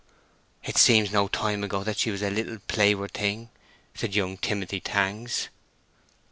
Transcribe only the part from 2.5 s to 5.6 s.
playward girl," said young Timothy Tangs.